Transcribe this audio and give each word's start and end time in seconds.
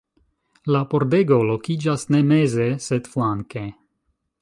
La 0.75 0.81
pordego 0.93 1.37
lokiĝas 1.51 2.07
ne 2.15 2.25
meze, 2.33 2.69
sed 2.89 3.15
flanke. 3.15 3.67